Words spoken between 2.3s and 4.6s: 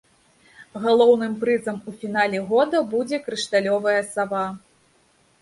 года будзе крышталёвая сава.